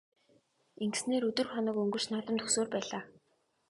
Ингэсээр 0.83 1.23
өдөр 1.29 1.47
хоног 1.51 1.77
өнгөрч 1.83 2.05
наадам 2.09 2.35
дөхсөөр 2.37 2.69
байлаа. 2.73 3.03